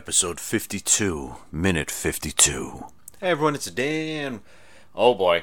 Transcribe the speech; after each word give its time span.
Episode 0.00 0.40
52, 0.40 1.36
minute 1.52 1.90
52. 1.90 2.86
Hey 3.20 3.28
everyone, 3.28 3.54
it's 3.54 3.70
Dan. 3.70 4.40
Oh 4.94 5.12
boy. 5.12 5.42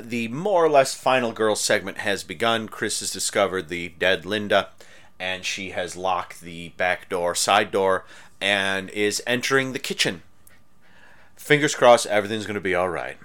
The 0.00 0.28
more 0.28 0.64
or 0.64 0.68
less 0.68 0.94
final 0.94 1.32
girl 1.32 1.56
segment 1.56 1.98
has 1.98 2.22
begun. 2.22 2.68
Chris 2.68 3.00
has 3.00 3.10
discovered 3.10 3.68
the 3.68 3.88
dead 3.88 4.24
Linda, 4.24 4.68
and 5.18 5.44
she 5.44 5.70
has 5.70 5.96
locked 5.96 6.40
the 6.40 6.68
back 6.76 7.08
door, 7.08 7.34
side 7.34 7.72
door, 7.72 8.04
and 8.40 8.90
is 8.90 9.24
entering 9.26 9.72
the 9.72 9.80
kitchen. 9.80 10.22
Fingers 11.34 11.74
crossed, 11.74 12.06
everything's 12.06 12.46
going 12.46 12.54
to 12.54 12.60
be 12.60 12.76
alright. 12.76 13.16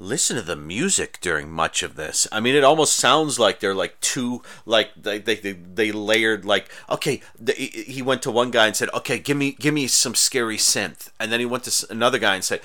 Listen 0.00 0.36
to 0.36 0.42
the 0.42 0.56
music 0.56 1.18
during 1.20 1.50
much 1.50 1.82
of 1.82 1.94
this. 1.94 2.26
I 2.32 2.40
mean, 2.40 2.54
it 2.54 2.64
almost 2.64 2.96
sounds 2.96 3.38
like 3.38 3.60
they're 3.60 3.74
like 3.74 4.00
two, 4.00 4.42
like 4.64 4.90
they 4.96 5.18
they, 5.18 5.36
they, 5.36 5.52
they 5.52 5.92
layered 5.92 6.44
like 6.44 6.68
okay. 6.88 7.20
The, 7.38 7.52
he 7.52 8.02
went 8.02 8.22
to 8.22 8.30
one 8.30 8.50
guy 8.50 8.66
and 8.66 8.74
said, 8.74 8.88
"Okay, 8.94 9.18
give 9.18 9.36
me 9.36 9.52
give 9.52 9.74
me 9.74 9.86
some 9.86 10.14
scary 10.14 10.56
synth," 10.56 11.10
and 11.20 11.30
then 11.30 11.40
he 11.40 11.46
went 11.46 11.64
to 11.64 11.86
another 11.90 12.18
guy 12.18 12.34
and 12.34 12.44
said. 12.44 12.60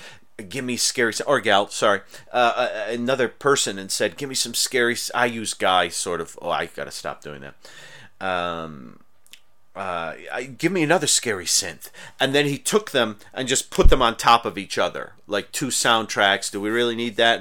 Give 0.50 0.66
me 0.66 0.76
scary, 0.76 1.14
or 1.26 1.40
gal, 1.40 1.70
sorry, 1.70 2.02
uh, 2.30 2.52
uh, 2.54 2.86
another 2.90 3.26
person 3.26 3.78
and 3.78 3.90
said, 3.90 4.18
"Give 4.18 4.28
me 4.28 4.34
some 4.34 4.52
scary." 4.52 4.94
I 5.14 5.24
use 5.24 5.54
guy, 5.54 5.88
sort 5.88 6.20
of. 6.20 6.38
Oh, 6.42 6.50
I 6.50 6.66
gotta 6.66 6.90
stop 6.90 7.22
doing 7.22 7.40
that. 7.40 7.54
Um, 8.20 9.00
uh, 9.76 10.14
give 10.56 10.72
me 10.72 10.82
another 10.82 11.06
scary 11.06 11.44
synth. 11.44 11.90
And 12.18 12.34
then 12.34 12.46
he 12.46 12.58
took 12.58 12.90
them 12.90 13.18
and 13.34 13.46
just 13.46 13.70
put 13.70 13.90
them 13.90 14.02
on 14.02 14.16
top 14.16 14.44
of 14.46 14.56
each 14.56 14.78
other, 14.78 15.12
like 15.26 15.52
two 15.52 15.66
soundtracks. 15.66 16.50
Do 16.50 16.60
we 16.60 16.70
really 16.70 16.96
need 16.96 17.16
that? 17.16 17.40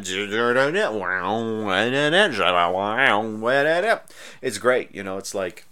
It's 4.41 4.57
great, 4.57 4.93
you 4.93 5.01
know. 5.01 5.17
It's 5.17 5.33
like, 5.33 5.65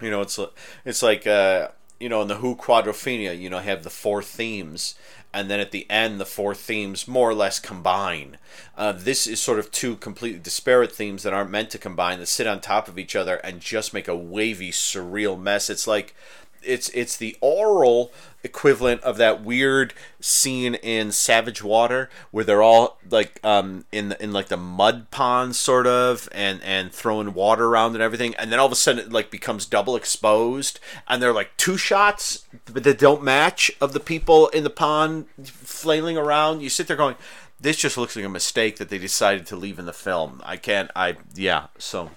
you 0.00 0.10
know, 0.10 0.20
it's 0.20 0.38
it's 0.84 1.02
like, 1.02 1.26
uh, 1.26 1.68
you 2.00 2.08
know, 2.08 2.22
in 2.22 2.28
the 2.28 2.36
Who 2.36 2.56
Quadrophenia, 2.56 3.38
you 3.38 3.48
know, 3.48 3.58
have 3.58 3.82
the 3.84 3.90
four 3.90 4.22
themes, 4.22 4.94
and 5.32 5.50
then 5.50 5.60
at 5.60 5.70
the 5.70 5.88
end, 5.90 6.18
the 6.18 6.24
four 6.24 6.54
themes 6.54 7.06
more 7.06 7.28
or 7.28 7.34
less 7.34 7.60
combine. 7.60 8.38
Uh, 8.76 8.92
this 8.92 9.26
is 9.26 9.40
sort 9.40 9.58
of 9.58 9.70
two 9.70 9.96
completely 9.96 10.38
disparate 10.38 10.92
themes 10.92 11.22
that 11.22 11.32
aren't 11.32 11.50
meant 11.50 11.70
to 11.70 11.78
combine, 11.78 12.18
that 12.18 12.26
sit 12.26 12.46
on 12.46 12.60
top 12.60 12.88
of 12.88 12.98
each 12.98 13.14
other 13.14 13.36
and 13.36 13.60
just 13.60 13.92
make 13.92 14.08
a 14.08 14.16
wavy, 14.16 14.70
surreal 14.70 15.38
mess. 15.38 15.68
It's 15.68 15.86
like 15.86 16.14
it's 16.62 16.88
it's 16.90 17.16
the 17.16 17.36
oral 17.40 18.12
equivalent 18.44 19.02
of 19.02 19.16
that 19.16 19.42
weird 19.42 19.92
scene 20.20 20.74
in 20.76 21.10
Savage 21.10 21.62
Water 21.62 22.08
where 22.30 22.44
they're 22.44 22.62
all 22.62 22.98
like 23.10 23.40
um 23.44 23.84
in 23.90 24.10
the, 24.10 24.22
in 24.22 24.32
like 24.32 24.48
the 24.48 24.56
mud 24.56 25.10
pond 25.10 25.56
sort 25.56 25.86
of 25.86 26.28
and 26.32 26.62
and 26.62 26.92
throwing 26.92 27.34
water 27.34 27.66
around 27.66 27.94
and 27.94 28.02
everything 28.02 28.34
and 28.36 28.52
then 28.52 28.58
all 28.58 28.66
of 28.66 28.72
a 28.72 28.76
sudden 28.76 29.06
it 29.06 29.12
like 29.12 29.30
becomes 29.30 29.66
double 29.66 29.96
exposed 29.96 30.78
and 31.08 31.22
they're 31.22 31.32
like 31.32 31.56
two 31.56 31.76
shots 31.76 32.46
that 32.66 32.98
don't 32.98 33.22
match 33.22 33.70
of 33.80 33.92
the 33.92 34.00
people 34.00 34.48
in 34.48 34.64
the 34.64 34.70
pond 34.70 35.26
flailing 35.44 36.16
around. 36.16 36.60
You 36.60 36.68
sit 36.68 36.86
there 36.86 36.96
going 36.96 37.16
this 37.60 37.76
just 37.76 37.98
looks 37.98 38.14
like 38.14 38.24
a 38.24 38.28
mistake 38.28 38.76
that 38.76 38.88
they 38.88 38.98
decided 38.98 39.46
to 39.46 39.56
leave 39.56 39.78
in 39.78 39.86
the 39.86 39.92
film. 39.92 40.40
I 40.44 40.56
can't 40.56 40.90
I 40.94 41.16
yeah 41.34 41.66
so 41.78 42.10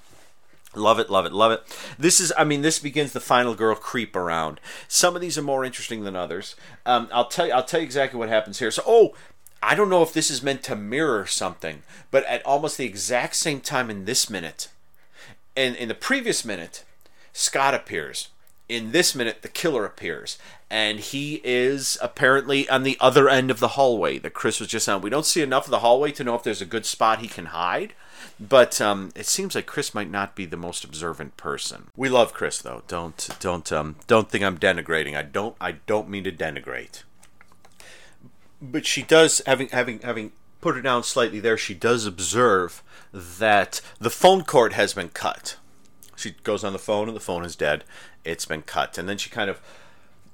Love 0.73 0.99
it, 0.99 1.09
love 1.09 1.25
it, 1.25 1.33
love 1.33 1.51
it. 1.51 1.63
This 1.99 2.19
is, 2.21 2.31
I 2.37 2.45
mean, 2.45 2.61
this 2.61 2.79
begins 2.79 3.11
the 3.11 3.19
final 3.19 3.55
girl 3.55 3.75
creep 3.75 4.15
around. 4.15 4.61
Some 4.87 5.15
of 5.15 5.21
these 5.21 5.37
are 5.37 5.41
more 5.41 5.65
interesting 5.65 6.03
than 6.03 6.15
others. 6.15 6.55
Um, 6.85 7.09
I'll 7.11 7.27
tell 7.27 7.47
you, 7.47 7.53
I'll 7.53 7.63
tell 7.63 7.81
you 7.81 7.85
exactly 7.85 8.17
what 8.17 8.29
happens 8.29 8.59
here. 8.59 8.71
So, 8.71 8.83
oh, 8.87 9.13
I 9.61 9.75
don't 9.75 9.89
know 9.89 10.01
if 10.01 10.13
this 10.13 10.31
is 10.31 10.41
meant 10.41 10.63
to 10.63 10.75
mirror 10.75 11.25
something, 11.25 11.83
but 12.09 12.25
at 12.25 12.45
almost 12.45 12.77
the 12.77 12.85
exact 12.85 13.35
same 13.35 13.59
time 13.59 13.89
in 13.89 14.05
this 14.05 14.29
minute, 14.29 14.69
and 15.55 15.75
in 15.75 15.87
the 15.87 15.93
previous 15.93 16.45
minute, 16.45 16.85
Scott 17.33 17.73
appears. 17.73 18.29
In 18.69 18.93
this 18.93 19.13
minute, 19.13 19.41
the 19.41 19.49
killer 19.49 19.83
appears, 19.83 20.37
and 20.69 21.01
he 21.01 21.41
is 21.43 21.97
apparently 22.01 22.69
on 22.69 22.83
the 22.83 22.95
other 23.01 23.27
end 23.27 23.51
of 23.51 23.59
the 23.59 23.69
hallway 23.69 24.17
that 24.19 24.33
Chris 24.33 24.61
was 24.61 24.69
just 24.69 24.87
on. 24.87 25.01
We 25.01 25.09
don't 25.09 25.25
see 25.25 25.41
enough 25.41 25.65
of 25.65 25.71
the 25.71 25.79
hallway 25.79 26.13
to 26.13 26.23
know 26.23 26.35
if 26.35 26.43
there's 26.43 26.61
a 26.61 26.65
good 26.65 26.85
spot 26.85 27.19
he 27.19 27.27
can 27.27 27.47
hide, 27.47 27.93
but 28.39 28.81
um, 28.81 29.11
it 29.15 29.25
seems 29.25 29.55
like 29.55 29.65
Chris 29.65 29.93
might 29.93 30.09
not 30.09 30.35
be 30.35 30.45
the 30.45 30.57
most 30.57 30.83
observant 30.83 31.37
person. 31.37 31.87
We 31.95 32.09
love 32.09 32.33
Chris, 32.33 32.59
though. 32.59 32.83
Don't 32.87 33.29
don't 33.39 33.71
um, 33.71 33.95
don't 34.07 34.29
think 34.29 34.43
I'm 34.43 34.57
denigrating. 34.57 35.15
I 35.15 35.23
don't 35.23 35.55
I 35.61 35.73
don't 35.85 36.09
mean 36.09 36.23
to 36.25 36.31
denigrate 36.31 37.03
but 38.61 38.85
she 38.85 39.01
does 39.01 39.41
having 39.45 39.69
having 39.69 39.99
having 39.99 40.31
put 40.61 40.77
it 40.77 40.81
down 40.81 41.03
slightly 41.03 41.39
there 41.39 41.57
she 41.57 41.73
does 41.73 42.05
observe 42.05 42.83
that 43.11 43.81
the 43.99 44.09
phone 44.09 44.43
cord 44.43 44.73
has 44.73 44.93
been 44.93 45.09
cut 45.09 45.57
she 46.15 46.31
goes 46.43 46.63
on 46.63 46.73
the 46.73 46.79
phone 46.79 47.07
and 47.07 47.15
the 47.15 47.21
phone 47.21 47.43
is 47.43 47.55
dead 47.55 47.83
it's 48.23 48.45
been 48.45 48.61
cut 48.61 48.97
and 48.97 49.09
then 49.09 49.17
she 49.17 49.29
kind 49.29 49.49
of 49.49 49.59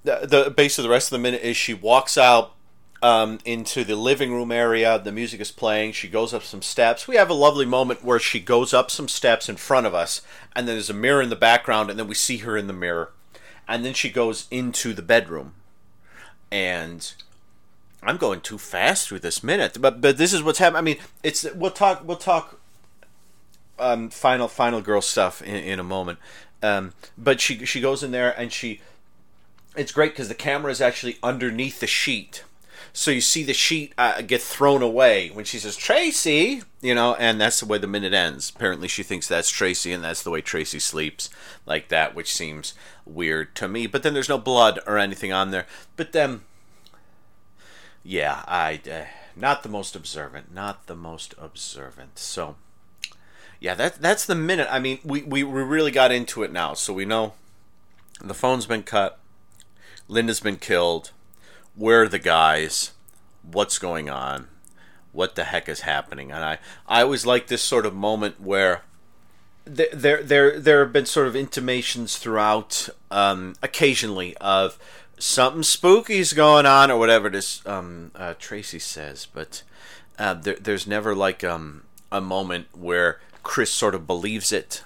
the, 0.04 0.26
the 0.26 0.52
base 0.52 0.78
of 0.78 0.84
the 0.84 0.90
rest 0.90 1.08
of 1.08 1.12
the 1.18 1.22
minute 1.22 1.42
is 1.42 1.56
she 1.56 1.74
walks 1.74 2.18
out 2.18 2.54
um, 3.02 3.40
into 3.46 3.84
the 3.84 3.96
living 3.96 4.32
room 4.32 4.52
area. 4.52 5.00
The 5.00 5.12
music 5.12 5.40
is 5.40 5.52
playing. 5.52 5.94
She 5.94 6.08
goes 6.08 6.34
up 6.34 6.44
some 6.44 6.62
steps. 6.62 7.08
We 7.08 7.16
have 7.16 7.30
a 7.30 7.36
lovely 7.36 7.66
moment 7.66 8.04
where 8.04 8.20
she 8.20 8.40
goes 8.40 8.74
up 8.74 8.90
some 8.90 9.08
steps 9.08 9.50
in 9.50 9.58
front 9.58 9.88
of 9.88 9.94
us 9.94 10.22
and 10.56 10.68
then 10.68 10.76
there's 10.76 10.90
a 10.90 10.94
mirror 10.94 11.22
in 11.22 11.30
the 11.30 11.36
background 11.36 11.90
and 11.90 12.00
then 12.00 12.08
we 12.08 12.16
see 12.16 12.38
her 12.38 12.58
in 12.58 12.68
the 12.68 12.74
mirror. 12.74 13.12
And 13.68 13.84
then 13.84 13.94
she 13.94 14.10
goes 14.10 14.48
into 14.50 14.94
the 14.94 15.02
bedroom. 15.02 15.54
And 16.52 17.14
I'm 18.02 18.18
going 18.18 18.42
too 18.42 18.58
fast 18.58 19.08
through 19.08 19.20
this 19.20 19.44
minute, 19.44 19.78
but 19.82 20.00
but 20.00 20.18
this 20.18 20.34
is 20.34 20.42
what's 20.42 20.60
happening. 20.60 20.78
I 20.78 20.82
mean, 20.82 20.98
it's 21.24 21.46
we'll 21.54 21.72
talk 21.72 22.08
we'll 22.08 22.18
talk 22.18 22.60
um, 23.80 24.10
final 24.10 24.48
final 24.48 24.82
girl 24.82 25.02
stuff 25.02 25.42
in, 25.42 25.56
in 25.56 25.80
a 25.80 25.84
moment. 25.84 26.20
Um, 26.64 26.94
but 27.18 27.42
she 27.42 27.66
she 27.66 27.82
goes 27.82 28.04
in 28.04 28.12
there 28.12 28.34
and 28.40 28.52
she 28.52 28.82
it's 29.76 29.92
great 29.92 30.14
because 30.14 30.28
the 30.28 30.36
camera 30.36 30.72
is 30.72 30.82
actually 30.82 31.18
underneath 31.22 31.80
the 31.80 31.88
sheet, 31.88 32.44
so 32.98 33.12
you 33.12 33.22
see 33.22 33.44
the 33.44 33.54
sheet 33.54 33.94
uh, 33.96 34.22
get 34.22 34.42
thrown 34.42 34.82
away 34.82 35.30
when 35.30 35.46
she 35.46 35.60
says 35.60 35.76
Tracy, 35.76 36.64
you 36.82 36.96
know, 36.96 37.14
and 37.14 37.40
that's 37.40 37.60
the 37.60 37.68
way 37.68 37.78
the 37.78 37.86
minute 37.86 38.12
ends. 38.12 38.50
Apparently, 38.50 38.88
she 38.88 39.04
thinks 39.04 39.28
that's 39.28 39.52
Tracy, 39.52 39.94
and 39.94 40.04
that's 40.04 40.24
the 40.24 40.32
way 40.32 40.42
Tracy 40.42 40.80
sleeps 40.80 41.30
like 41.68 41.90
that, 41.90 42.16
which 42.16 42.34
seems 42.34 42.74
weird 43.06 43.56
to 43.58 43.68
me. 43.68 43.86
But 43.86 44.02
then 44.02 44.16
there's 44.16 44.28
no 44.28 44.40
blood 44.40 44.80
or 44.88 44.98
anything 44.98 45.32
on 45.32 45.52
there. 45.52 45.68
But 45.96 46.12
then 46.12 46.42
yeah, 48.04 48.44
I 48.48 48.80
uh, 48.90 49.04
not 49.36 49.62
the 49.62 49.70
most 49.70 49.96
observant, 49.96 50.52
not 50.52 50.88
the 50.88 50.96
most 50.96 51.36
observant. 51.38 52.18
So, 52.18 52.56
yeah, 53.60 53.76
that 53.76 54.02
that's 54.02 54.26
the 54.26 54.34
minute. 54.34 54.68
I 54.72 54.80
mean, 54.80 55.00
we, 55.04 55.22
we 55.22 55.44
we 55.44 55.62
really 55.62 55.92
got 55.92 56.12
into 56.12 56.42
it 56.42 56.52
now, 56.52 56.74
so 56.74 56.94
we 56.94 57.06
know 57.06 57.34
the 58.20 58.34
phone's 58.34 58.66
been 58.66 58.82
cut, 58.82 59.20
Linda's 60.08 60.40
been 60.40 60.56
killed. 60.56 61.12
Where 61.78 62.04
are 62.04 62.08
the 62.08 62.20
guys? 62.20 62.92
What's 63.50 63.78
going 63.78 64.10
on? 64.10 64.48
What 65.14 65.36
the 65.36 65.46
heck 65.46 65.70
is 65.70 65.82
happening? 65.82 66.32
And 66.32 66.44
I, 66.44 66.58
I 66.88 67.04
always 67.04 67.26
like 67.26 67.48
this 67.48 67.62
sort 67.62 67.86
of 67.86 67.94
moment 67.94 68.42
where 68.42 68.82
there, 69.64 69.90
there, 69.94 70.24
there, 70.24 70.60
there 70.60 70.84
have 70.84 70.92
been 70.92 71.06
sort 71.06 71.28
of 71.28 71.36
intimations 71.36 72.18
throughout, 72.18 72.90
um, 73.12 73.56
occasionally, 73.62 74.36
of 74.38 74.78
something 75.20 75.64
spooky's 75.64 76.34
going 76.34 76.66
on 76.66 76.92
or 76.92 77.00
whatever 77.00 77.30
this 77.30 77.66
um, 77.66 78.12
uh, 78.16 78.34
Tracy 78.38 78.80
says, 78.80 79.28
but 79.34 79.64
uh, 80.20 80.34
there, 80.34 80.58
there's 80.60 80.88
never 80.88 81.16
like 81.16 81.44
um, 81.44 81.84
a 82.12 82.22
moment 82.22 82.68
where 82.76 83.20
Chris 83.44 83.72
sort 83.72 83.96
of 83.96 84.08
believes 84.08 84.52
it, 84.52 84.84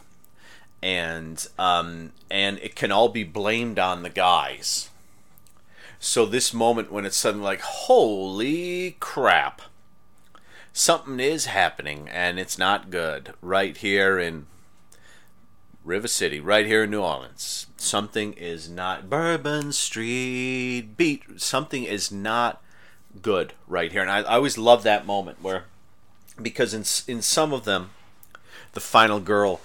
and 0.84 1.48
um, 1.58 2.12
and 2.30 2.60
it 2.60 2.76
can 2.76 2.92
all 2.92 3.10
be 3.10 3.24
blamed 3.24 3.80
on 3.80 4.04
the 4.04 4.10
guys. 4.10 4.91
So 6.04 6.26
this 6.26 6.52
moment 6.52 6.92
when 6.92 7.06
it's 7.06 7.16
suddenly 7.16 7.46
like, 7.46 7.62
holy 7.62 8.98
crap, 9.00 9.62
something 10.74 11.20
is 11.20 11.46
happening 11.46 12.10
and 12.10 12.40
it's 12.40 12.58
not 12.58 12.90
good 12.90 13.36
right 13.40 13.78
here 13.78 14.18
in 14.18 14.48
River 15.86 16.08
City, 16.08 16.40
right 16.40 16.66
here 16.66 16.86
in 16.86 16.90
New 16.90 17.04
Orleans. 17.04 17.68
Something 17.78 18.34
is 18.34 18.68
not 18.68 19.12
Bourbon 19.12 19.72
Street 19.74 20.98
beat. 20.98 21.40
Something 21.40 21.84
is 21.84 22.12
not 22.12 22.64
good 23.22 23.54
right 23.68 23.92
here, 23.92 24.02
and 24.02 24.10
I, 24.10 24.22
I 24.22 24.36
always 24.38 24.58
love 24.58 24.82
that 24.82 25.06
moment 25.06 25.38
where, 25.44 25.66
because 26.42 26.74
in 26.74 26.84
in 27.14 27.22
some 27.22 27.54
of 27.54 27.64
them, 27.64 27.92
the 28.74 28.80
final 28.80 29.20
girl 29.20 29.62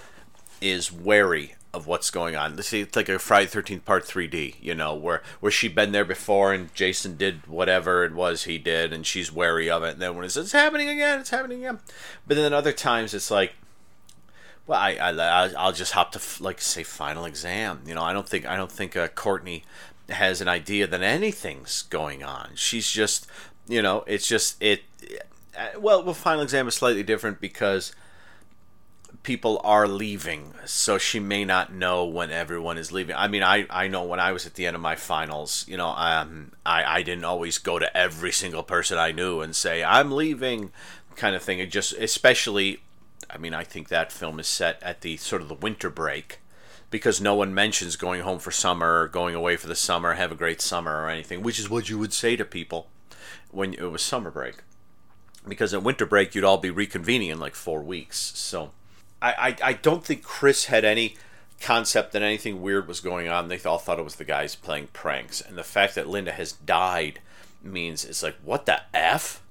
is 0.60 0.92
wary 0.92 1.55
of 1.76 1.86
what's 1.86 2.10
going 2.10 2.34
on. 2.34 2.56
Let's 2.56 2.68
see, 2.68 2.80
it's 2.80 2.96
like 2.96 3.08
a 3.08 3.18
Friday 3.18 3.46
Thirteenth 3.46 3.84
Part 3.84 4.04
Three 4.04 4.26
D, 4.26 4.56
you 4.60 4.74
know, 4.74 4.94
where 4.94 5.22
where 5.40 5.52
she'd 5.52 5.74
been 5.74 5.92
there 5.92 6.04
before 6.04 6.52
and 6.52 6.74
Jason 6.74 7.16
did 7.16 7.46
whatever 7.46 8.04
it 8.04 8.14
was 8.14 8.44
he 8.44 8.58
did, 8.58 8.92
and 8.92 9.06
she's 9.06 9.30
wary 9.30 9.70
of 9.70 9.82
it. 9.82 9.94
And 9.94 10.02
then 10.02 10.16
when 10.16 10.24
it's, 10.24 10.36
it's 10.36 10.52
happening 10.52 10.88
again, 10.88 11.20
it's 11.20 11.30
happening 11.30 11.58
again. 11.58 11.78
But 12.26 12.36
then 12.36 12.52
other 12.52 12.72
times 12.72 13.14
it's 13.14 13.30
like 13.30 13.54
well, 14.66 14.80
I, 14.80 14.96
I 14.96 15.52
I'll 15.56 15.72
just 15.72 15.92
hop 15.92 16.12
to 16.12 16.42
like 16.42 16.60
say 16.60 16.82
final 16.82 17.24
exam. 17.24 17.82
You 17.86 17.94
know, 17.94 18.02
I 18.02 18.12
don't 18.12 18.28
think 18.28 18.46
I 18.46 18.56
don't 18.56 18.72
think 18.72 18.96
uh, 18.96 19.08
Courtney 19.08 19.64
has 20.08 20.40
an 20.40 20.48
idea 20.48 20.86
that 20.86 21.02
anything's 21.02 21.82
going 21.82 22.22
on. 22.22 22.50
She's 22.54 22.90
just, 22.90 23.26
you 23.68 23.82
know, 23.82 24.04
it's 24.06 24.26
just 24.26 24.60
it. 24.60 24.82
Uh, 25.56 25.78
well, 25.78 26.02
well, 26.02 26.14
final 26.14 26.42
exam 26.42 26.68
is 26.68 26.74
slightly 26.74 27.02
different 27.02 27.40
because 27.40 27.94
people 29.26 29.60
are 29.64 29.88
leaving, 29.88 30.54
so 30.66 30.98
she 30.98 31.18
may 31.18 31.44
not 31.44 31.72
know 31.72 32.04
when 32.04 32.30
everyone 32.30 32.78
is 32.78 32.92
leaving. 32.92 33.16
I 33.16 33.26
mean, 33.26 33.42
I, 33.42 33.66
I 33.68 33.88
know 33.88 34.04
when 34.04 34.20
I 34.20 34.30
was 34.30 34.46
at 34.46 34.54
the 34.54 34.66
end 34.66 34.76
of 34.76 34.80
my 34.80 34.94
finals, 34.94 35.64
you 35.66 35.76
know, 35.76 35.88
um, 35.88 36.52
I 36.64 36.84
I 36.84 37.02
didn't 37.02 37.24
always 37.24 37.58
go 37.58 37.80
to 37.80 37.94
every 37.94 38.30
single 38.30 38.62
person 38.62 38.98
I 38.98 39.10
knew 39.10 39.40
and 39.40 39.54
say 39.54 39.82
I'm 39.82 40.12
leaving, 40.12 40.70
kind 41.16 41.34
of 41.34 41.42
thing. 41.42 41.58
It 41.58 41.72
just 41.72 41.92
especially 41.94 42.78
I 43.28 43.36
mean, 43.36 43.52
I 43.52 43.64
think 43.64 43.88
that 43.88 44.12
film 44.12 44.38
is 44.38 44.46
set 44.46 44.80
at 44.80 45.00
the 45.00 45.16
sort 45.16 45.42
of 45.42 45.48
the 45.48 45.54
winter 45.54 45.90
break 45.90 46.38
because 46.92 47.20
no 47.20 47.34
one 47.34 47.52
mentions 47.52 47.96
going 47.96 48.20
home 48.20 48.38
for 48.38 48.52
summer 48.52 49.00
or 49.00 49.08
going 49.08 49.34
away 49.34 49.56
for 49.56 49.66
the 49.66 49.74
summer, 49.74 50.14
have 50.14 50.30
a 50.30 50.36
great 50.36 50.60
summer 50.60 51.02
or 51.02 51.10
anything, 51.10 51.42
which 51.42 51.58
is 51.58 51.68
what 51.68 51.90
you 51.90 51.98
would 51.98 52.12
say 52.12 52.36
to 52.36 52.44
people 52.44 52.86
when 53.50 53.74
it 53.74 53.90
was 53.90 54.02
summer 54.02 54.30
break. 54.30 54.58
Because 55.48 55.74
at 55.74 55.82
winter 55.82 56.06
break, 56.06 56.36
you'd 56.36 56.44
all 56.44 56.58
be 56.58 56.70
reconvening 56.70 57.30
in 57.30 57.40
like 57.40 57.56
four 57.56 57.82
weeks. 57.82 58.18
So 58.18 58.70
I, 59.20 59.32
I, 59.32 59.56
I 59.70 59.72
don't 59.74 60.04
think 60.04 60.22
Chris 60.22 60.66
had 60.66 60.84
any 60.84 61.16
concept 61.60 62.12
that 62.12 62.22
anything 62.22 62.60
weird 62.60 62.86
was 62.86 63.00
going 63.00 63.28
on. 63.28 63.48
They 63.48 63.58
all 63.60 63.78
thought 63.78 63.98
it 63.98 64.04
was 64.04 64.16
the 64.16 64.24
guys 64.24 64.54
playing 64.54 64.88
pranks. 64.92 65.40
And 65.40 65.56
the 65.56 65.64
fact 65.64 65.94
that 65.94 66.08
Linda 66.08 66.32
has 66.32 66.52
died 66.52 67.20
means 67.62 68.04
it's 68.04 68.22
like, 68.22 68.36
what 68.44 68.66
the 68.66 68.82
F? 68.94 69.42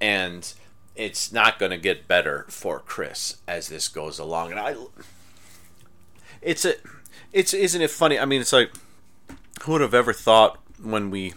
And 0.00 0.52
it's 0.94 1.32
not 1.32 1.58
going 1.58 1.70
to 1.70 1.78
get 1.78 2.08
better 2.08 2.46
for 2.48 2.78
Chris 2.80 3.38
as 3.46 3.68
this 3.68 3.88
goes 3.88 4.18
along. 4.18 4.52
And 4.52 4.60
I, 4.60 4.76
it's 6.40 6.64
a, 6.64 6.74
it's 7.32 7.52
isn't 7.52 7.82
it 7.82 7.90
funny? 7.90 8.18
I 8.18 8.24
mean, 8.24 8.40
it's 8.40 8.52
like, 8.52 8.72
who 9.62 9.72
would 9.72 9.80
have 9.80 9.94
ever 9.94 10.12
thought 10.12 10.58
when 10.80 11.10
we 11.10 11.34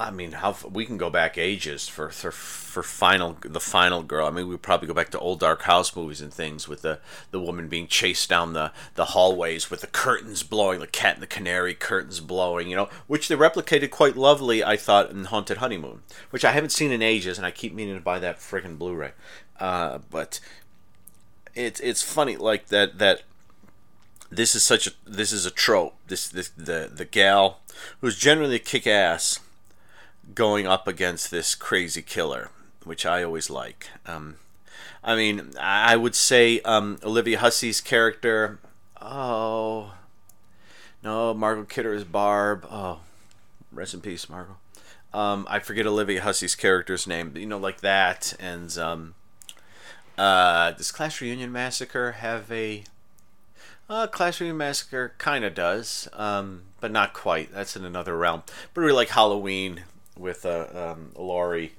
I 0.00 0.12
mean, 0.12 0.30
how 0.30 0.56
we 0.70 0.86
can 0.86 0.96
go 0.96 1.10
back 1.10 1.36
ages 1.36 1.88
for, 1.88 2.10
for 2.10 2.30
for 2.30 2.84
final 2.84 3.36
the 3.40 3.58
final 3.58 4.04
girl. 4.04 4.28
I 4.28 4.30
mean, 4.30 4.46
we 4.46 4.56
probably 4.56 4.86
go 4.86 4.94
back 4.94 5.10
to 5.10 5.18
old 5.18 5.40
dark 5.40 5.62
house 5.62 5.96
movies 5.96 6.20
and 6.20 6.32
things 6.32 6.68
with 6.68 6.82
the 6.82 7.00
the 7.32 7.40
woman 7.40 7.66
being 7.66 7.88
chased 7.88 8.28
down 8.28 8.52
the 8.52 8.70
the 8.94 9.06
hallways 9.06 9.72
with 9.72 9.80
the 9.80 9.88
curtains 9.88 10.44
blowing, 10.44 10.78
the 10.78 10.86
cat 10.86 11.14
and 11.14 11.22
the 11.22 11.26
canary 11.26 11.74
curtains 11.74 12.20
blowing. 12.20 12.68
You 12.68 12.76
know, 12.76 12.88
which 13.08 13.26
they 13.26 13.34
replicated 13.34 13.90
quite 13.90 14.16
lovely. 14.16 14.62
I 14.62 14.76
thought 14.76 15.10
in 15.10 15.24
Haunted 15.24 15.56
Honeymoon, 15.56 16.02
which 16.30 16.44
I 16.44 16.52
haven't 16.52 16.70
seen 16.70 16.92
in 16.92 17.02
ages, 17.02 17.36
and 17.36 17.44
I 17.44 17.50
keep 17.50 17.74
meaning 17.74 17.96
to 17.96 18.00
buy 18.00 18.20
that 18.20 18.38
freaking 18.38 18.78
Blu-ray. 18.78 19.12
Uh, 19.58 19.98
but 20.10 20.38
it's 21.56 21.80
it's 21.80 22.02
funny 22.02 22.36
like 22.36 22.68
that 22.68 22.98
that 22.98 23.22
this 24.30 24.54
is 24.54 24.62
such 24.62 24.86
a 24.86 24.90
this 25.04 25.32
is 25.32 25.44
a 25.44 25.50
trope. 25.50 25.96
This 26.06 26.28
this 26.28 26.50
the 26.50 26.88
the 26.94 27.04
gal 27.04 27.62
who's 28.00 28.16
generally 28.16 28.60
kick 28.60 28.86
ass 28.86 29.40
going 30.34 30.66
up 30.66 30.86
against 30.86 31.30
this 31.30 31.54
crazy 31.54 32.02
killer, 32.02 32.50
which 32.84 33.06
I 33.06 33.22
always 33.22 33.50
like. 33.50 33.88
Um, 34.06 34.36
I 35.02 35.16
mean, 35.16 35.52
I 35.60 35.96
would 35.96 36.14
say 36.14 36.60
um, 36.60 36.98
Olivia 37.04 37.38
Hussey's 37.38 37.80
character. 37.80 38.58
Oh, 39.00 39.94
no, 41.02 41.32
Margot 41.34 41.64
Kidder 41.64 41.94
is 41.94 42.04
Barb. 42.04 42.66
Oh, 42.70 43.00
rest 43.72 43.94
in 43.94 44.00
peace, 44.00 44.28
Margot. 44.28 44.56
Um, 45.14 45.46
I 45.48 45.58
forget 45.58 45.86
Olivia 45.86 46.22
Hussey's 46.22 46.54
character's 46.54 47.06
name, 47.06 47.36
you 47.36 47.46
know, 47.46 47.58
like 47.58 47.80
that. 47.80 48.34
And 48.38 48.76
um, 48.76 49.14
uh, 50.18 50.72
does 50.72 50.92
Class 50.92 51.20
Reunion 51.20 51.52
Massacre 51.52 52.12
have 52.12 52.50
a? 52.52 52.84
Uh, 53.88 54.06
Reunion 54.18 54.58
Massacre 54.58 55.14
kind 55.16 55.44
of 55.46 55.54
does, 55.54 56.08
um, 56.12 56.64
but 56.80 56.90
not 56.90 57.14
quite. 57.14 57.52
That's 57.54 57.74
in 57.74 57.86
another 57.86 58.18
realm. 58.18 58.42
But 58.74 58.82
really, 58.82 58.92
like 58.92 59.08
Halloween, 59.08 59.84
with 60.18 60.44
uh, 60.44 60.66
um, 60.74 61.12
Laurie 61.16 61.72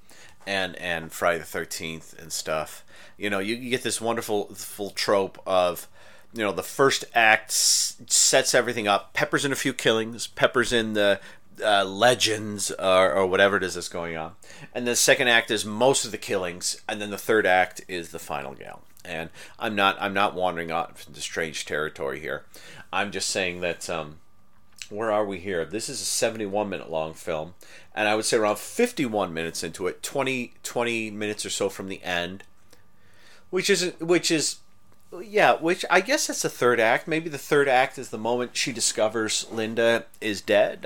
and 0.47 0.75
and 0.77 1.12
Friday 1.12 1.39
the 1.39 1.45
Thirteenth 1.45 2.18
and 2.19 2.31
stuff. 2.31 2.83
You 3.18 3.30
know, 3.30 3.39
you, 3.39 3.56
get 3.69 3.83
this 3.83 4.00
wonderful 4.00 4.53
full 4.56 4.91
trope 4.91 5.41
of 5.45 5.88
you 6.33 6.44
know 6.44 6.51
the 6.51 6.63
first 6.63 7.06
act 7.13 7.50
s- 7.50 7.97
sets 8.07 8.56
everything 8.56 8.88
up, 8.88 9.13
peppers 9.13 9.45
in 9.45 9.51
a 9.51 9.56
few 9.57 9.74
killings, 9.74 10.27
peppers 10.27 10.71
in 10.71 10.94
the 10.94 11.19
uh, 11.63 11.83
legends 11.83 12.71
or, 12.71 13.13
or 13.13 13.28
whatever 13.28 13.57
it 13.57 13.63
is 13.63 13.73
that's 13.73 13.90
going 13.90 14.16
on, 14.16 14.33
and 14.73 14.87
the 14.87 14.95
second 14.95 15.28
act 15.28 15.52
is 15.52 15.66
most 15.66 16.06
of 16.06 16.11
the 16.11 16.18
killings, 16.18 16.81
and 16.87 17.02
then 17.02 17.09
the 17.09 17.18
third 17.18 17.45
act 17.45 17.81
is 17.87 18.09
the 18.09 18.19
final 18.19 18.54
gal. 18.54 18.81
And 19.06 19.30
I'm 19.57 19.75
not 19.75 19.97
I'm 19.99 20.13
not 20.13 20.35
wandering 20.35 20.71
off 20.71 21.07
into 21.07 21.21
strange 21.21 21.66
territory 21.66 22.19
here. 22.19 22.44
I'm 22.92 23.11
just 23.11 23.30
saying 23.30 23.61
that. 23.61 23.90
Um, 23.90 24.18
where 24.89 25.11
are 25.11 25.25
we 25.25 25.39
here? 25.39 25.65
This 25.65 25.89
is 25.89 26.01
a 26.01 26.05
71 26.05 26.69
minute 26.69 26.89
long 26.89 27.13
film, 27.13 27.53
and 27.93 28.07
I 28.07 28.15
would 28.15 28.25
say 28.25 28.37
around 28.37 28.57
51 28.57 29.33
minutes 29.33 29.63
into 29.63 29.87
it, 29.87 30.01
20, 30.03 30.53
20 30.63 31.11
minutes 31.11 31.45
or 31.45 31.49
so 31.49 31.69
from 31.69 31.87
the 31.87 32.01
end, 32.03 32.43
which 33.49 33.69
is 33.69 33.93
which 33.99 34.31
is 34.31 34.57
yeah, 35.23 35.53
which 35.53 35.85
I 35.89 36.01
guess 36.01 36.27
that's 36.27 36.41
the 36.41 36.49
third 36.49 36.79
act. 36.79 37.07
Maybe 37.07 37.29
the 37.29 37.37
third 37.37 37.67
act 37.67 37.97
is 37.97 38.09
the 38.09 38.17
moment 38.17 38.55
she 38.55 38.71
discovers 38.71 39.47
Linda 39.51 40.05
is 40.21 40.41
dead. 40.41 40.85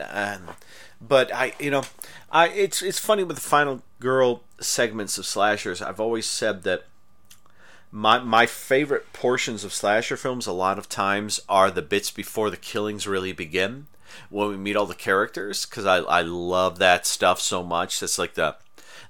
But 1.02 1.34
I, 1.34 1.54
you 1.60 1.72
know, 1.72 1.84
I 2.32 2.50
it's 2.50 2.82
it's 2.82 3.00
funny 3.00 3.24
with 3.24 3.38
the 3.38 3.42
final 3.42 3.82
girl 4.00 4.44
segments 4.60 5.18
of 5.18 5.26
slashers. 5.26 5.82
I've 5.82 6.00
always 6.00 6.26
said 6.26 6.64
that 6.64 6.86
my 7.92 8.20
my 8.20 8.46
favorite 8.46 9.12
portions 9.12 9.64
of 9.64 9.74
slasher 9.74 10.16
films 10.16 10.48
a 10.48 10.54
lot 10.54 10.78
of 10.78 10.88
times 10.88 11.42
are 11.50 11.70
the 11.70 11.82
bits 11.82 12.10
before 12.10 12.50
the 12.50 12.58
killings 12.58 13.06
really 13.06 13.34
begin 13.34 13.88
when 14.30 14.50
we 14.50 14.58
meet 14.58 14.76
all 14.76 14.86
the 14.86 14.96
characters 14.96 15.66
because 15.66 15.86
I, 15.86 15.98
I 15.98 16.22
love 16.22 16.80
that 16.80 17.06
stuff 17.06 17.40
so 17.40 17.64
much. 17.64 18.00
That's 18.00 18.20
like 18.20 18.34
the 18.36 18.56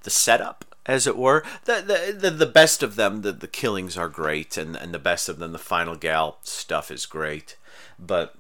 the 0.03 0.09
setup, 0.09 0.65
as 0.85 1.07
it 1.07 1.17
were. 1.17 1.43
The 1.65 1.81
the 1.81 2.29
the, 2.29 2.31
the 2.31 2.45
best 2.45 2.83
of 2.83 2.95
them, 2.95 3.21
the, 3.21 3.31
the 3.31 3.47
killings 3.47 3.97
are 3.97 4.09
great, 4.09 4.57
and, 4.57 4.75
and 4.75 4.93
the 4.93 4.99
best 4.99 5.29
of 5.29 5.39
them, 5.39 5.51
the 5.51 5.59
final 5.59 5.95
gal 5.95 6.37
stuff 6.43 6.91
is 6.91 7.05
great. 7.05 7.55
But 7.99 8.35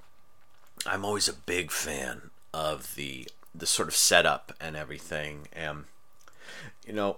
I'm 0.85 1.05
always 1.05 1.27
a 1.27 1.33
big 1.33 1.71
fan 1.71 2.29
of 2.53 2.95
the 2.95 3.27
the 3.55 3.65
sort 3.65 3.87
of 3.87 3.95
setup 3.95 4.53
and 4.59 4.75
everything. 4.75 5.47
And 5.53 5.85
you 6.85 6.93
know, 6.93 7.17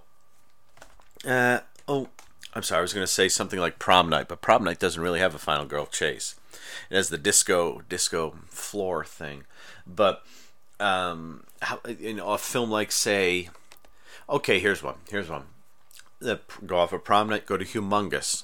uh, 1.27 1.59
oh, 1.87 2.09
I'm 2.53 2.63
sorry, 2.63 2.79
I 2.79 2.81
was 2.81 2.93
going 2.93 3.05
to 3.05 3.11
say 3.11 3.27
something 3.29 3.59
like 3.59 3.79
Prom 3.79 4.09
Night, 4.09 4.27
but 4.27 4.41
Prom 4.41 4.63
Night 4.63 4.79
doesn't 4.79 5.01
really 5.01 5.19
have 5.19 5.35
a 5.35 5.39
final 5.39 5.65
girl 5.65 5.85
chase. 5.85 6.35
It 6.89 6.95
has 6.95 7.09
the 7.09 7.17
disco 7.17 7.81
disco 7.89 8.35
floor 8.47 9.03
thing, 9.03 9.45
but 9.85 10.23
um, 10.79 11.43
how, 11.61 11.79
you 11.99 12.13
know, 12.13 12.29
a 12.29 12.37
film 12.37 12.69
like 12.69 12.91
say, 12.91 13.49
okay, 14.29 14.59
here's 14.59 14.83
one. 14.83 14.95
Here's 15.09 15.29
one. 15.29 15.43
The, 16.19 16.39
go 16.65 16.77
off 16.77 16.93
of 16.93 17.03
Prom 17.03 17.29
Night. 17.29 17.45
Go 17.45 17.57
to 17.57 17.65
Humongous. 17.65 18.43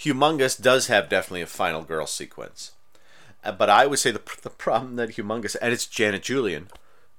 Humongous 0.00 0.60
does 0.60 0.88
have 0.88 1.08
definitely 1.08 1.42
a 1.42 1.46
final 1.46 1.82
girl 1.82 2.06
sequence, 2.06 2.72
uh, 3.44 3.52
but 3.52 3.70
I 3.70 3.86
would 3.86 3.98
say 3.98 4.10
the 4.10 4.22
the 4.42 4.50
problem 4.50 4.96
that 4.96 5.16
Humongous 5.16 5.56
and 5.60 5.72
it's 5.72 5.86
Janet 5.86 6.22
Julian, 6.22 6.68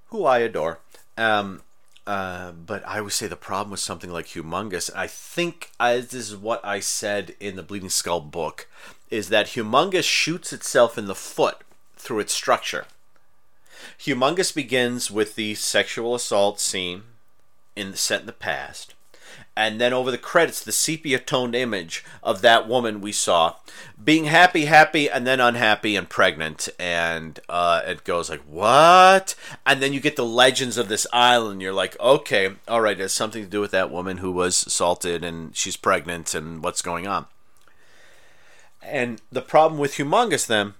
who 0.07 0.25
I 0.25 0.39
adore. 0.39 0.79
Um, 1.17 1.63
uh, 2.07 2.53
but 2.53 2.83
I 2.85 3.01
would 3.01 3.11
say 3.11 3.27
the 3.27 3.35
problem 3.35 3.71
with 3.71 3.81
something 3.81 4.09
like 4.09 4.27
Humongous, 4.27 4.89
I 4.95 5.07
think 5.07 5.71
I, 5.77 5.97
this 5.97 6.13
is 6.13 6.37
what 6.37 6.63
I 6.63 6.79
said 6.79 7.35
in 7.41 7.57
the 7.57 7.63
Bleeding 7.63 7.89
Skull 7.89 8.21
book, 8.21 8.69
is 9.11 9.27
that 9.27 9.47
Humongous 9.47 10.05
shoots 10.05 10.53
itself 10.53 10.97
in 10.97 11.07
the 11.07 11.13
foot 11.13 11.57
through 11.97 12.19
its 12.19 12.33
structure. 12.33 12.85
Humongous 13.99 14.55
begins 14.55 15.11
with 15.11 15.35
the 15.35 15.55
sexual 15.55 16.15
assault 16.15 16.61
scene 16.61 17.03
in 17.75 17.91
the 17.91 17.97
set 17.97 18.21
in 18.21 18.25
the 18.25 18.31
past, 18.31 18.95
and 19.55 19.81
then 19.81 19.91
over 19.91 20.11
the 20.11 20.17
credits, 20.17 20.63
the 20.63 20.71
sepia 20.71 21.19
toned 21.19 21.55
image 21.55 22.05
of 22.21 22.41
that 22.41 22.67
woman 22.67 23.01
we 23.01 23.11
saw 23.11 23.55
being 24.01 24.25
happy, 24.25 24.65
happy, 24.65 25.09
and 25.09 25.25
then 25.25 25.39
unhappy 25.39 25.95
and 25.95 26.07
pregnant, 26.07 26.69
and 26.79 27.39
uh, 27.49 27.81
it 27.85 28.03
goes 28.03 28.29
like 28.29 28.41
what? 28.41 29.35
And 29.65 29.81
then 29.81 29.93
you 29.93 29.99
get 29.99 30.15
the 30.15 30.25
legends 30.25 30.77
of 30.77 30.87
this 30.87 31.07
island. 31.11 31.61
You're 31.61 31.73
like, 31.73 31.99
okay, 31.99 32.55
all 32.67 32.81
right, 32.81 32.99
it 32.99 33.01
has 33.01 33.13
something 33.13 33.43
to 33.43 33.49
do 33.49 33.59
with 33.59 33.71
that 33.71 33.91
woman 33.91 34.17
who 34.17 34.31
was 34.31 34.65
assaulted 34.65 35.23
and 35.23 35.55
she's 35.55 35.75
pregnant, 35.75 36.35
and 36.35 36.63
what's 36.63 36.81
going 36.81 37.07
on. 37.07 37.25
And 38.81 39.21
the 39.31 39.41
problem 39.41 39.79
with 39.79 39.95
Humongous 39.95 40.45
then 40.47 40.75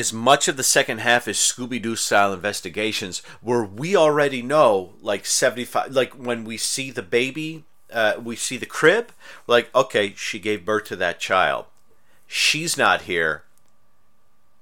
is 0.00 0.12
much 0.14 0.48
of 0.48 0.56
the 0.56 0.64
second 0.64 0.98
half 0.98 1.28
is 1.28 1.36
Scooby 1.36 1.80
Doo 1.80 1.94
style 1.94 2.32
investigations 2.32 3.18
where 3.42 3.62
we 3.62 3.94
already 3.94 4.40
know, 4.40 4.94
like 5.02 5.26
75, 5.26 5.92
like 5.92 6.14
when 6.14 6.42
we 6.44 6.56
see 6.56 6.90
the 6.90 7.02
baby, 7.02 7.64
uh, 7.92 8.14
we 8.20 8.34
see 8.34 8.56
the 8.56 8.66
crib, 8.66 9.12
like, 9.46 9.72
okay, 9.74 10.14
she 10.16 10.38
gave 10.38 10.64
birth 10.64 10.84
to 10.86 10.96
that 10.96 11.20
child. 11.20 11.66
She's 12.26 12.78
not 12.78 13.02
here. 13.02 13.42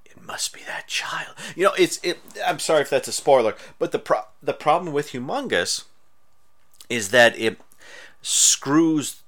It 0.04 0.20
must 0.26 0.52
be 0.52 0.60
that 0.66 0.88
child. 0.88 1.36
You 1.54 1.66
know, 1.66 1.74
it's, 1.78 2.00
it, 2.02 2.18
I'm 2.44 2.58
sorry 2.58 2.80
if 2.80 2.90
that's 2.90 3.08
a 3.08 3.12
spoiler, 3.12 3.54
but 3.78 3.92
the, 3.92 4.00
pro- 4.00 4.26
the 4.42 4.52
problem 4.52 4.92
with 4.92 5.12
Humongous 5.12 5.84
is 6.90 7.10
that 7.10 7.38
it 7.38 7.60
screws 8.22 9.22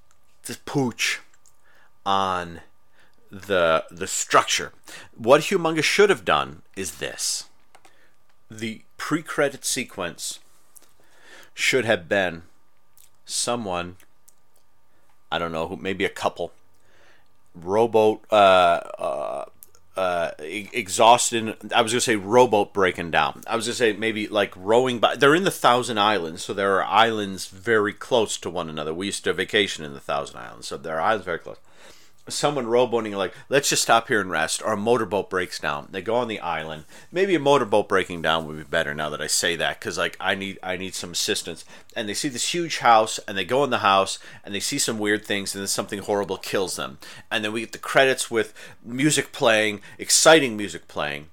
the 0.47 0.59
pooch 0.65 1.21
on 2.05 2.63
the 3.31 3.85
the 3.91 4.07
structure. 4.07 4.73
What 5.17 5.43
Humongous 5.43 5.85
should 5.85 6.11
have 6.11 6.25
done 6.25 6.63
is 6.77 6.97
this. 6.97 7.45
The 8.51 8.83
pre-credit 8.97 9.65
sequence 9.65 10.41
should 11.55 11.85
have 11.85 12.09
been 12.09 12.43
someone 13.25 13.97
I 15.31 15.39
don't 15.39 15.53
know, 15.53 15.69
who, 15.69 15.77
maybe 15.77 16.05
a 16.05 16.11
couple 16.11 16.53
rowboat 17.55 18.25
uh, 18.31 18.35
uh, 18.99 19.45
uh, 19.97 20.31
exhausted. 20.41 21.57
I 21.75 21.83
was 21.83 21.93
gonna 21.93 22.01
say 22.01 22.17
rowboat 22.17 22.73
breaking 22.73 23.11
down. 23.11 23.43
I 23.47 23.57
was 23.57 23.67
gonna 23.67 23.75
say 23.75 23.93
maybe 23.93 24.27
like 24.27 24.53
rowing 24.57 24.99
by. 24.99 25.17
They're 25.17 25.35
in 25.35 25.45
the 25.45 25.51
Thousand 25.51 25.99
Islands, 25.99 26.43
so 26.43 26.53
there 26.53 26.77
are 26.77 26.85
islands 26.85 27.47
very 27.47 27.93
close 27.93 28.39
to 28.39 28.51
one 28.51 28.69
another. 28.69 28.93
We 28.93 29.07
used 29.07 29.25
to 29.25 29.33
vacation 29.33 29.85
in 29.85 29.95
the 29.95 30.01
Thousand 30.01 30.39
Islands, 30.39 30.67
so 30.67 30.77
there 30.77 30.97
are 30.97 31.01
islands 31.01 31.25
very 31.25 31.39
close 31.39 31.59
someone 32.29 32.67
rowboating 32.67 33.17
like 33.17 33.35
let's 33.49 33.69
just 33.69 33.83
stop 33.83 34.09
here 34.09 34.21
and 34.21 34.31
rest. 34.31 34.63
Or 34.63 34.73
a 34.73 34.77
motorboat 34.77 35.31
breaks 35.31 35.59
down. 35.59 35.89
They 35.91 36.03
go 36.03 36.17
on 36.17 36.29
the 36.29 36.41
island. 36.41 36.85
Maybe 37.11 37.35
a 37.35 37.41
motorboat 37.41 37.89
breaking 37.89 38.23
down 38.23 38.47
would 38.47 38.57
be 38.57 38.65
better 38.65 38.95
now 38.95 39.11
that 39.11 39.21
i 39.21 39.27
say 39.27 39.57
that 39.57 39.79
because 39.79 39.99
like 39.99 40.17
i 40.21 40.35
need 40.35 40.59
i 40.63 40.77
need 40.77 40.95
some 40.95 41.13
assistance. 41.13 41.65
And 41.97 42.09
they 42.09 42.15
see 42.15 42.29
this 42.29 42.55
huge 42.55 42.79
house 42.79 43.19
and 43.27 43.37
they 43.37 43.45
go 43.45 43.65
in 43.65 43.71
the 43.71 43.79
house 43.79 44.19
and 44.45 44.55
they 44.55 44.61
see 44.61 44.79
some 44.79 44.99
weird 44.99 45.25
things 45.25 45.55
and 45.55 45.61
then 45.61 45.69
something 45.69 46.01
horrible 46.01 46.37
kills 46.37 46.77
them. 46.77 46.99
And 47.31 47.45
then 47.45 47.53
we 47.53 47.61
get 47.61 47.73
the 47.73 47.79
credits 47.79 48.31
with 48.31 48.55
music 48.85 49.33
playing 49.33 49.81
exciting 49.99 50.57
music 50.57 50.89
playing 50.89 51.29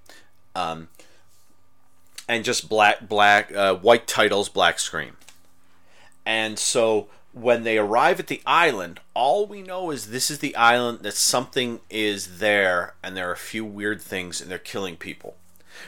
um, 0.55 0.87
and 2.27 2.43
just 2.43 2.67
black 2.67 3.07
black 3.07 3.53
uh, 3.53 3.75
white 3.75 4.07
titles 4.07 4.49
black 4.49 4.79
screen. 4.79 5.13
And 6.25 6.59
so 6.59 7.07
when 7.33 7.63
they 7.63 7.77
arrive 7.77 8.19
at 8.19 8.27
the 8.27 8.41
island, 8.45 8.99
all 9.13 9.45
we 9.45 9.61
know 9.61 9.91
is 9.91 10.07
this 10.07 10.31
is 10.31 10.39
the 10.39 10.55
island, 10.55 10.99
that 11.01 11.13
something 11.13 11.81
is 11.89 12.39
there, 12.39 12.95
and 13.03 13.15
there 13.15 13.29
are 13.29 13.33
a 13.33 13.37
few 13.37 13.65
weird 13.65 14.01
things, 14.01 14.41
and 14.41 14.49
they're 14.49 14.57
killing 14.57 14.97
people. 14.97 15.35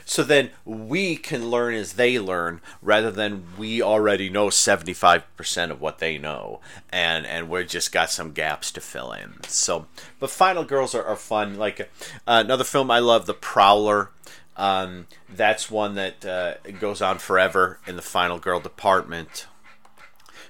So 0.04 0.22
then 0.22 0.50
we 0.64 1.16
can 1.16 1.50
learn 1.50 1.74
as 1.74 1.94
they 1.94 2.18
learn, 2.18 2.60
rather 2.80 3.10
than 3.10 3.44
we 3.58 3.82
already 3.82 4.28
know 4.28 4.48
75% 4.48 5.70
of 5.70 5.80
what 5.80 5.98
they 5.98 6.18
know, 6.18 6.60
and, 6.90 7.26
and 7.26 7.48
we've 7.48 7.68
just 7.68 7.92
got 7.92 8.10
some 8.10 8.32
gaps 8.32 8.70
to 8.72 8.80
fill 8.80 9.12
in. 9.12 9.42
So, 9.44 9.86
but 10.18 10.30
Final 10.30 10.64
Girls 10.64 10.94
are, 10.94 11.04
are 11.04 11.16
fun. 11.16 11.56
Like 11.56 11.80
uh, 11.80 11.84
another 12.26 12.64
film 12.64 12.90
I 12.90 13.00
love, 13.00 13.26
The 13.26 13.34
Prowler. 13.34 14.10
Um, 14.56 15.06
that's 15.28 15.70
one 15.70 15.94
that 15.94 16.24
uh, 16.24 16.54
goes 16.78 17.00
on 17.00 17.18
forever 17.18 17.78
in 17.86 17.96
the 17.96 18.02
Final 18.02 18.38
Girl 18.38 18.60
department. 18.60 19.46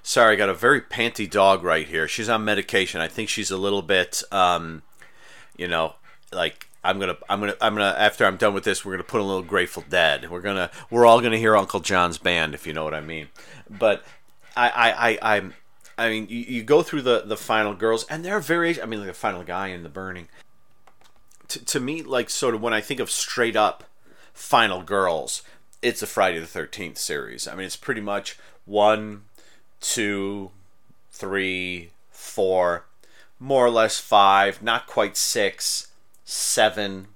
Sorry, 0.02 0.35
I 0.35 0.37
got 0.37 0.49
a 0.49 0.54
very 0.54 0.80
panty 0.80 1.30
dog 1.30 1.62
right 1.62 1.87
here. 1.87 2.09
She's 2.09 2.28
on 2.28 2.45
medication. 2.45 3.00
I 3.00 3.09
think 3.09 3.28
she's 3.28 3.50
a 3.50 3.57
little 3.57 3.83
bit, 3.83 4.23
um, 4.33 4.83
you 5.57 5.69
know, 5.69 5.95
like 6.33 6.69
I'm 6.83 6.99
gonna, 6.99 7.16
I'm 7.28 7.40
gonna, 7.40 7.57
I'm 7.61 7.75
gonna. 7.75 7.95
After 7.99 8.25
I'm 8.25 8.37
done 8.37 8.54
with 8.54 8.64
this, 8.64 8.85
we're 8.85 8.92
gonna 8.92 9.04
put 9.04 9.21
a 9.21 9.25
little 9.25 9.42
Grateful 9.42 9.85
Dead. 9.88 10.30
We're 10.30 10.40
gonna, 10.40 10.71
we're 10.90 11.04
all 11.04 11.21
gonna 11.21 11.37
hear 11.37 11.57
Uncle 11.57 11.80
John's 11.80 12.19
band, 12.19 12.54
if 12.54 12.66
you 12.66 12.73
know 12.73 12.85
what 12.85 12.95
I 12.95 13.00
mean. 13.00 13.28
But 13.69 14.04
I, 14.57 14.71
I, 14.71 15.11
I, 15.11 15.37
I'm, 15.37 15.54
I 15.99 16.09
mean, 16.09 16.26
you, 16.30 16.38
you 16.38 16.62
go 16.62 16.83
through 16.83 17.02
the 17.02 17.23
the 17.26 17.37
final 17.37 17.75
girls, 17.75 18.04
and 18.04 18.26
are 18.26 18.40
variations. 18.40 18.83
I 18.83 18.87
mean, 18.87 19.00
like 19.00 19.09
the 19.09 19.14
final 19.14 19.42
guy 19.42 19.69
in 19.69 19.83
the 19.83 19.90
burning. 19.90 20.28
To, 21.49 21.64
to 21.66 21.80
me, 21.80 22.02
like 22.02 22.30
sort 22.30 22.54
of 22.54 22.62
when 22.62 22.73
I 22.73 22.80
think 22.80 23.00
of 23.00 23.11
straight 23.11 23.57
up 23.57 23.85
final 24.33 24.83
girls, 24.83 25.42
it's 25.83 26.00
a 26.00 26.07
Friday 26.07 26.38
the 26.38 26.47
Thirteenth 26.47 26.97
series. 26.97 27.47
I 27.47 27.54
mean, 27.54 27.66
it's 27.66 27.76
pretty 27.76 28.00
much 28.00 28.38
one 28.64 29.25
two, 29.81 30.51
three, 31.11 31.91
four, 32.11 32.85
more 33.39 33.67
or 33.67 33.71
less 33.71 33.99
five, 33.99 34.63
not 34.63 34.87
quite 34.87 35.17
six, 35.17 35.89
seven, 36.25 37.09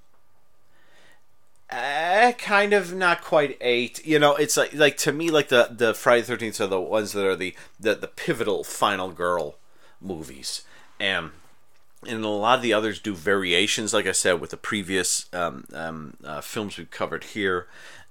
uh, 1.70 2.32
kind 2.32 2.72
of 2.72 2.94
not 2.94 3.22
quite 3.22 3.56
eight. 3.60 4.04
You 4.06 4.18
know, 4.18 4.36
it's 4.36 4.56
like 4.56 4.74
like 4.74 4.96
to 4.98 5.12
me, 5.12 5.30
like 5.30 5.48
the 5.48 5.68
the 5.70 5.94
Friday 5.94 6.22
Thirteenth 6.22 6.60
are 6.60 6.66
the 6.66 6.80
ones 6.80 7.12
that 7.12 7.26
are 7.26 7.36
the 7.36 7.54
the, 7.80 7.94
the 7.94 8.08
pivotal 8.08 8.64
final 8.64 9.10
girl 9.10 9.56
movies, 10.00 10.62
and 11.00 11.30
and 12.06 12.24
a 12.24 12.28
lot 12.28 12.58
of 12.58 12.62
the 12.62 12.72
others 12.72 13.00
do 13.00 13.14
variations. 13.14 13.92
Like 13.92 14.06
I 14.06 14.12
said, 14.12 14.40
with 14.40 14.50
the 14.50 14.56
previous 14.56 15.26
um, 15.32 15.64
um, 15.72 16.14
uh, 16.22 16.40
films 16.40 16.76
we've 16.76 16.90
covered 16.90 17.24
here 17.24 17.66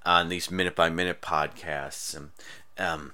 on 0.05 0.29
these 0.29 0.51
minute 0.51 0.75
by 0.75 0.89
minute 0.89 1.21
podcasts, 1.21 2.15
and 2.15 2.31
um, 2.77 3.13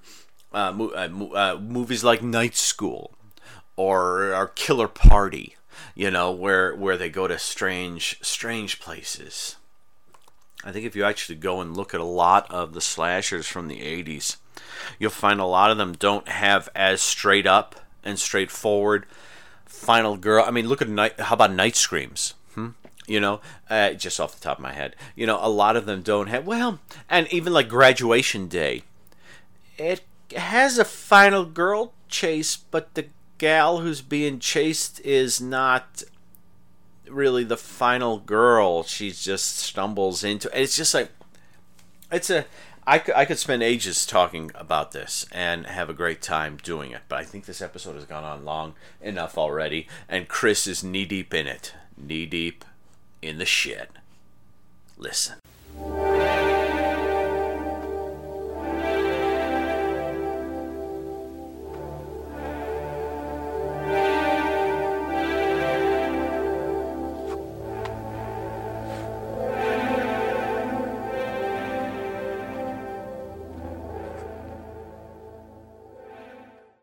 uh, 0.53 0.73
uh, 0.79 1.25
uh, 1.33 1.59
movies 1.59 2.03
like 2.03 2.21
Night 2.21 2.55
School 2.55 3.11
or, 3.75 4.33
or 4.33 4.47
Killer 4.47 4.87
Party, 4.87 5.55
you 5.95 6.11
know, 6.11 6.31
where 6.31 6.75
where 6.75 6.97
they 6.97 7.09
go 7.09 7.27
to 7.27 7.37
strange 7.39 8.17
strange 8.21 8.79
places. 8.79 9.55
I 10.63 10.71
think 10.71 10.85
if 10.85 10.95
you 10.95 11.05
actually 11.05 11.35
go 11.35 11.61
and 11.61 11.75
look 11.75 11.93
at 11.93 12.01
a 12.01 12.05
lot 12.05 12.49
of 12.51 12.73
the 12.73 12.81
slashers 12.81 13.47
from 13.47 13.69
the 13.69 13.79
80s, 13.79 14.35
you'll 14.99 15.09
find 15.09 15.39
a 15.39 15.45
lot 15.45 15.71
of 15.71 15.77
them 15.77 15.93
don't 15.93 16.27
have 16.27 16.67
as 16.75 17.01
straight 17.01 17.47
up 17.47 17.77
and 18.03 18.19
straightforward 18.19 19.05
final 19.65 20.17
girl. 20.17 20.43
I 20.45 20.51
mean, 20.51 20.67
look 20.67 20.81
at 20.81 20.89
night. 20.89 21.19
How 21.19 21.35
about 21.35 21.53
Night 21.53 21.75
Screams? 21.75 22.33
Hmm? 22.55 22.69
You 23.07 23.19
know, 23.19 23.39
uh, 23.69 23.93
just 23.93 24.19
off 24.19 24.35
the 24.35 24.41
top 24.41 24.57
of 24.57 24.63
my 24.63 24.73
head, 24.73 24.95
you 25.15 25.25
know, 25.25 25.39
a 25.41 25.49
lot 25.49 25.75
of 25.75 25.85
them 25.85 26.01
don't 26.01 26.27
have. 26.27 26.45
Well, 26.45 26.79
and 27.09 27.31
even 27.33 27.53
like 27.53 27.69
Graduation 27.69 28.47
Day, 28.47 28.83
it 29.77 30.01
has 30.33 30.77
a 30.77 30.86
final 30.86 31.45
girl 31.45 31.93
chase, 32.07 32.57
but 32.57 32.93
the 32.93 33.07
gal 33.38 33.79
who's 33.79 34.01
being 34.01 34.39
chased 34.39 35.00
is 35.01 35.39
not 35.39 36.03
really 37.07 37.43
the 37.43 37.57
final 37.57 38.19
girl. 38.19 38.83
She 38.83 39.12
just 39.12 39.57
stumbles 39.57 40.24
into 40.24 40.50
it's 40.59 40.75
just 40.75 40.93
like 40.93 41.12
it's 42.12 42.29
a 42.29 42.45
I 42.86 43.01
I 43.15 43.25
could 43.25 43.39
spend 43.39 43.63
ages 43.63 44.05
talking 44.05 44.51
about 44.55 44.91
this 44.91 45.25
and 45.31 45.65
have 45.67 45.89
a 45.89 45.93
great 45.93 46.21
time 46.21 46.57
doing 46.62 46.91
it, 46.91 47.01
but 47.07 47.19
I 47.19 47.24
think 47.24 47.45
this 47.45 47.62
episode 47.62 47.95
has 47.95 48.05
gone 48.05 48.24
on 48.24 48.45
long 48.45 48.75
enough 49.01 49.38
already, 49.38 49.88
and 50.07 50.27
Chris 50.27 50.67
is 50.67 50.83
knee 50.83 51.05
deep 51.05 51.33
in 51.33 51.48
it. 51.48 51.74
Knee 51.98 52.25
deep 52.25 52.65
in 53.21 53.38
the 53.38 53.45
shit. 53.45 53.91
Listen. 54.98 55.38